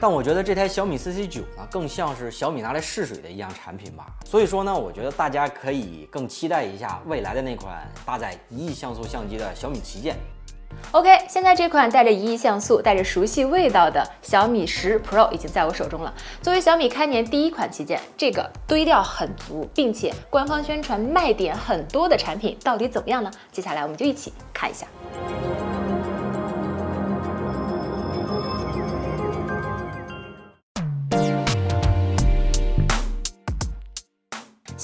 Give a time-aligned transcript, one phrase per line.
[0.00, 4.06] 但我觉得这台小米 CC 九呢，更像是小米拿来试水的一样产品吧。
[4.24, 10.16] 所以说呢，我觉得大家可以更期待一下未来的那款搭载一亿像素相机的小米旗舰。
[10.92, 16.12] OK，现在这款带着一亿像素、带着熟悉味道的小米十 Pro 已经在我手中了。
[16.42, 23.30] 作为小米开年第一款旗舰，这个堆料很足，并且官方宣传卖点很多的产品，到底怎么样呢？
[23.50, 24.86] 接下来我们就一起看一下。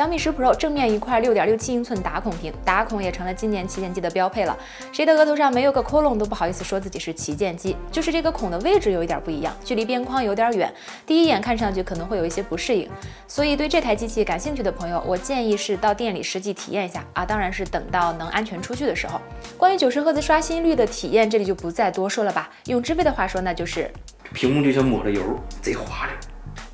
[0.00, 4.58] 小米十 Pro 正面一块六点六七英寸打孔屏，打孔也成了今年旗舰机的标配了。
[4.92, 10.72] 谁的额头上没有个窟窿都不好意思说自己是旗舰机，就是这个孔的位置有一点不一样，距离边框有点远，
[11.04, 12.88] 第一眼看上去可能会有一些不适应。
[13.28, 19.20] 所以对这台机器感兴趣的朋友，我建议是到店里实际体验一下啊，当然是等到能安全出去的时候。
[19.58, 22.48] 关于九十赫兹刷新率的体验，这里就不再多说了吧。
[22.68, 23.90] 用知飞的话说，那就是
[24.32, 26.29] 屏幕就像抹了油，贼滑溜。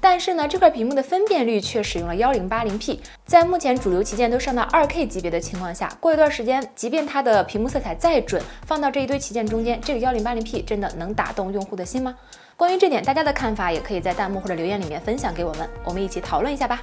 [0.09, 12.15] 但是呢，这块屏幕的分辨率却使用了幺零八零 P，在目前主流旗舰都上到二 K 级别的情况下，过一段时间，即便它的屏幕色彩再准，放到这一堆旗舰中间，这个幺零八零 P 真的能打动用户的心吗？
[12.57, 16.81] 关于这点，大家的看法也可以在弹幕或者留言里面分享给我们，我们一起讨论一下吧。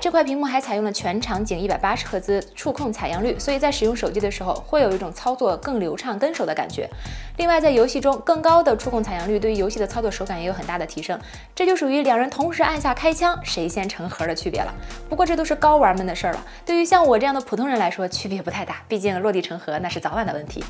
[0.00, 6.88] 这块屏幕还采用了全场景一百八十赫兹触控采样率，所以在使用手机的时候会有一种操作更流畅、跟手的感觉。
[7.36, 11.20] 另外，在游戏中，更高的触控采样率对于游戏的操作手感也有很大的提升。
[11.54, 14.72] 这就属于两人同时按下开枪，谁先成盒的区别了。
[15.10, 18.76] 不过这都是高玩们的事儿了，对于像我这样的普通人来说，区别不太大。
[18.88, 20.64] 毕竟落地成盒那是早晚的问题。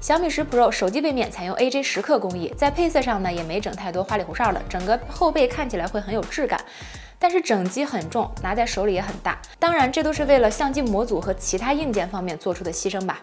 [0.00, 6.58] 小米十 Pro 手机背面采用 AJ 时刻工艺，在配色上呢也没整太多花里胡哨的，整个后背看起来会很有质感。
[7.18, 9.40] 但是整机很重，拿在手里也很大。
[9.58, 13.20] 当然，这都是为了相机模组和其他硬件方面做出的牺牲吧。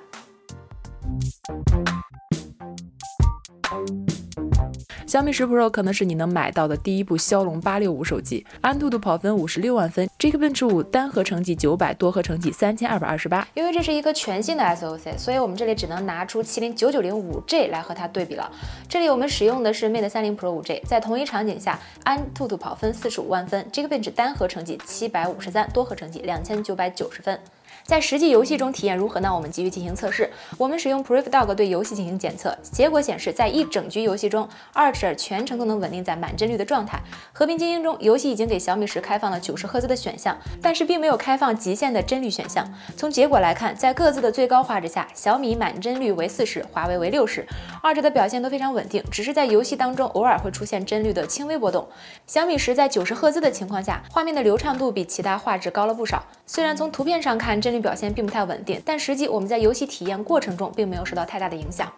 [5.16, 13.48] 小米十 Pro 可能是你能买到的第一部骁龙八六五手机，安兔兔跑分五十六万分，Geekbench 五单核成绩九百，多核成绩三千二百二十八。
[13.54, 18.52] 因为这是一个全新的 SOC，所以我们这里只能拿出麒麟九九零五 G 来和它对比了。
[18.90, 27.40] 这里我们使用的是 Mate 三零 Pro 五 G，在同一场景下，安兔兔跑分四十五万分，Geekbench 单核成绩七百五十三，多核成绩两千九百九十分。
[27.86, 29.32] 在实际游戏中体验如何呢？
[29.34, 30.28] 我们继续进行测试。
[30.58, 37.00] 我们使用 PrivDog 对游戏进行检测，结果显示，在一整局游戏中，Archer 全程都能稳定在满帧率的状态。
[37.32, 42.68] 和平精英中，游戏已经给小米十开放了九十赫兹的选项，但是并没有开放极限的帧率选项。
[42.98, 47.48] 从结果来看，在各自的最高画质下，小米满帧率为四十，华为为六十，
[47.84, 51.88] 二者的表现都非常稳定，只是在游戏当中偶尔会出现帧率的轻微波动。
[52.26, 56.24] 小米十在九十赫兹的情况下，画面的流畅度比其他画质高了不少。
[56.48, 61.92] 虽然从图片上看，帧表现并不太稳定，但实际我们在游戏体验过程中并没有受到太大的影响。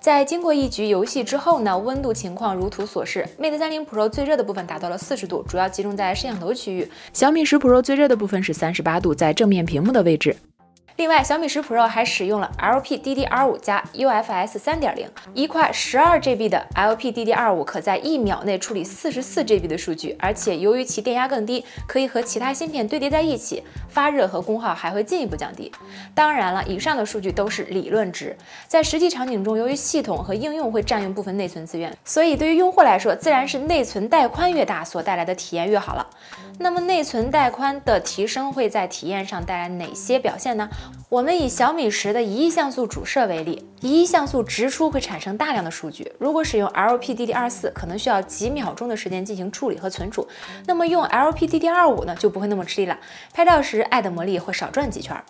[0.00, 10.36] 在经过一局游戏之后呢，温度情况如图所示，Mate 30 Pro 最热的部分达到了四十度，主要集中在摄像头区域；小米十 Pro 最热的部分是三十八度，在正面屏幕的位置。
[10.96, 25.72] 另外，小米十 Pro 还使用了 LPDDR5 加 UFS 3.0，一块十二 GB 的 LPDDR5 可在一秒内处理四十四 GB 的数据，而且由于其电压更低，可以和其他芯片堆叠在一起，发热和功耗还会进一步降低。
[26.14, 28.36] 当然了，以上的数据都是理论值，
[28.68, 36.06] 在实际场景中，由于系统和应用会占用部分内存资源，所以对于用户来说，自然是内存带宽越大，所带来的体验越好了。
[36.58, 40.68] 那么内存带宽的提升会在体验上带来哪些表现呢？
[41.08, 50.26] 我们以小米十的一亿像素主摄为例，一亿像素直出会产生大量的数据，如果使用 LPDDR4，可能需要几秒钟的时间进行处理和存储，
[50.66, 52.98] 那么用 LPDDR5 呢，就不会那么吃力了，
[53.34, 55.22] 拍照时爱的魔力会少转几圈。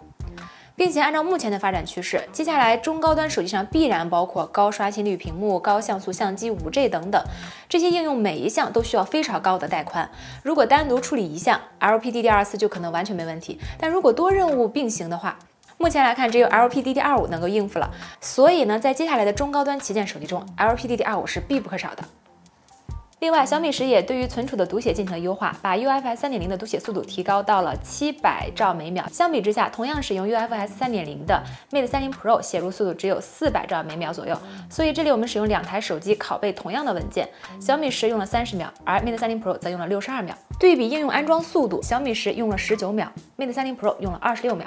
[0.75, 7.23] 并且按照目前的发展趋势，接下来中高端手机上必然包括高刷新率屏幕、高像素相机、五 G 等等
[7.69, 10.11] 这些应用，每一项都需要非常高的带宽。
[10.43, 13.59] 如果单独处理一项，LPDDR4 就可能完全没问题。
[13.79, 15.39] 但如果多任务并行的话，
[15.79, 17.91] 目前来看只有 LPDDR5 能够应付了。
[18.21, 22.05] 所以呢，在接下来的中高端旗舰手机中，LPDDR5 是必不可少的。
[23.23, 29.07] 另外，小米十也对于存储的读写进行了优化，把 UFS 3.0的读写速度提高到了七百兆每秒。
[29.13, 31.41] 相比之下，同样使用 UFS 3.0的
[31.71, 34.37] Mate 30 Pro 写入速度只有四百兆每秒左右。
[34.69, 37.29] 所以这里我们使用两台手机拷贝同样的文件，
[37.61, 40.37] 小米十用了三十秒，而 Mate 30 Pro 则用了六十二秒。
[40.59, 43.07] 对比应用安装速度，小米十用了十九秒
[43.39, 44.67] ，Mate 30 Pro 用了二十六秒。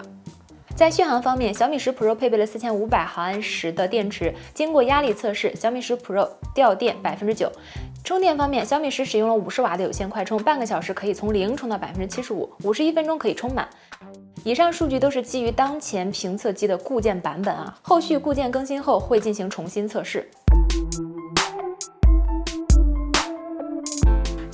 [0.75, 7.49] 在续航方面，小米十 Pro 配备了四千五百毫安时的电池，经过压力测试，小米十 Pro 掉电百分之九。
[8.03, 13.65] 充电方面，小米十使用了五十瓦的有线快充，半个小时可以从零充到百分之七十五，五十一分钟可以充满。
[14.43, 20.29] 以上数据都是基于当前评测机的固件版本啊，后续固件更新后会进行重新测试。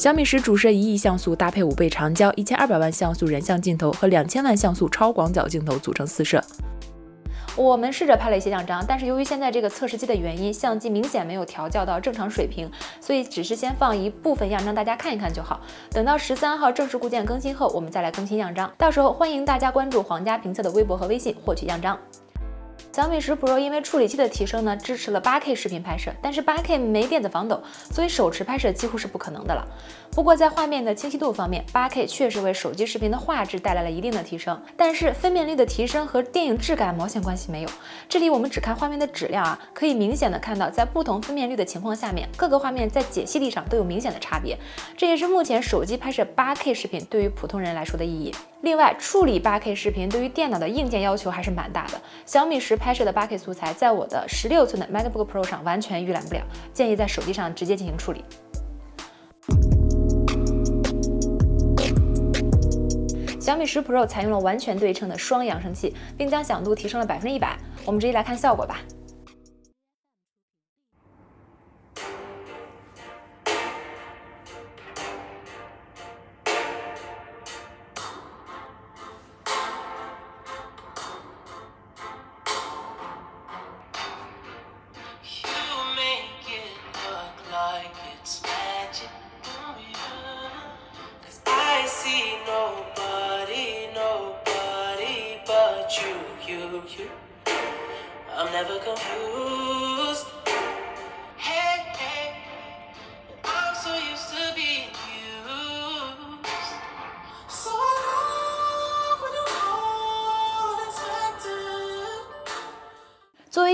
[0.02, 6.44] 小米十主摄一亿像素搭配五倍长焦、一千二百万像素人像镜头和两千万像素超广角镜头组成四摄。
[7.56, 12.68] 我们试着拍了一些样张，但是由于现在这个测试机的原因，相机明显没有调教到正常水平，
[13.00, 15.62] 所以只是先放一部分样张大家看一看就好。
[15.92, 18.74] 等到十三号正式固件更新后，我们再来更新样张。
[18.80, 21.96] 到时候欢迎大家关注皇家评测的微博和微信获取样张。
[22.94, 29.66] 小米十 Pro 因为处理器的提升呢，支持了 8K 视频拍摄，但是 8K 没电子防抖，所以手持拍摄几乎是不可能的了。
[30.14, 37.70] 不过在画面的清晰度方面，8K 确实为手机视频的画质带来了一定的提升，但是分辨率的提升和电影质感毛线关系没有。
[38.10, 44.58] 这里我们只看画面的质量啊，可以明显的看到，在不同分辨率的情况下面，各个画面在解析力上都有明显的差别。
[44.98, 48.36] 这也是目前手机拍摄 8K 视频对于普通人来说的意义。
[48.64, 51.94] 另外，处理 8K 视频对于电脑的硬件要求还是蛮大的。
[52.26, 56.42] 小米十拍摄的 8K 素材，在我的十六寸的 MacBook Pro 上完全预览不了，
[56.74, 58.26] 建议在手机上直接进行处理。
[63.42, 67.58] 小米十 Pro 采用了完全对称的双扬声器，并将响度提升了百分之一百。
[67.88, 68.78] 我们直接来看效果吧。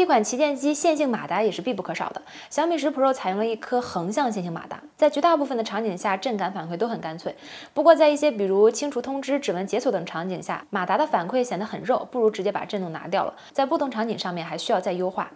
[0.07, 2.21] 款旗舰机，线性马达也是必不可少的。
[2.49, 7.35] 小米十 Pro 采用了一颗横向线性马达，在绝大部分的场景下，震感反馈都很干脆。
[7.73, 13.33] 不过，在一些比如清除通知、指纹解锁等场景下，马达的反馈显得很肉，不如直接把震动拿掉了。
[13.51, 15.29] 在不同场景上面，还需要再优化。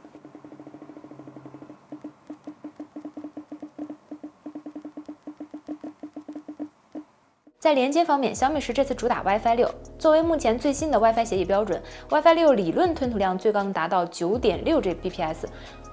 [7.62, 9.72] 在连接方面，小米十这次主打 WiFi 六。
[10.00, 11.80] 作为目前最新的 WiFi 协议标准
[12.10, 15.44] ，WiFi 六理论吞吐量最高能达到九点六 Gbps，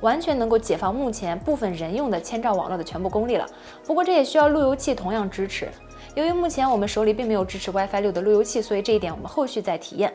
[0.00, 3.46] 完全能够解放目前部分人用的千兆网络的全部功力了。
[3.84, 5.68] 不过这也需要路由器同样支持。
[6.14, 10.10] 由于目前我们手里并没有支持 WiFi 六的路由器，所以这一点我们后续再体验。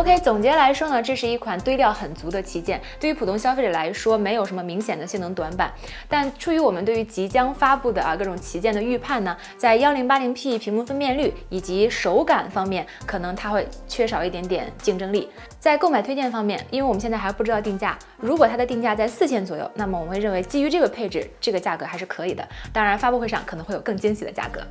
[0.00, 5.70] OK，总结来说呢，这是一款堆料很足的旗舰，对于普通消费者来说，没有什么明显的性能短板。
[6.08, 15.28] 但出于我们对于即将发布的啊各种旗舰的预判呢，在幺零八零 P 屏幕分辨率以及手感方面，可能它会缺少一点点竞争力。
[15.58, 22.42] 在购买推荐方面，因为我们现在还不知道定价，如果它的定价在四千左右，那么我们会认为基于这个配置，这个价格还是可以的。
[22.72, 24.62] 当然，发布会上可能会有更惊喜的价格。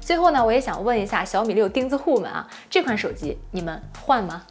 [0.00, 4.44] 最后呢，我也想问一下小米六钉子户们啊，这款手机你们换吗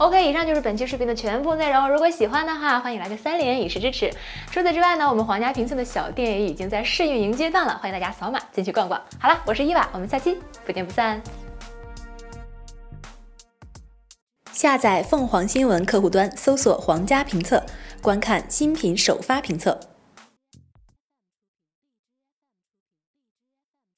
[0.00, 1.86] ？OK，以上就是本期视频的全部内容。
[1.90, 4.10] 如果喜欢的话，欢迎来个三连以示支持。
[4.50, 8.98] 除此之外呢，我们皇家评测的小店也已经在试运营阶段了，欢迎大家扫码进去逛逛。
[9.18, 11.20] 好了，我是伊娃，我们下期不见不散。
[14.52, 17.62] 下载凤凰新闻客户端，搜索“皇家评测”，
[18.00, 19.78] 观看新品首发评测。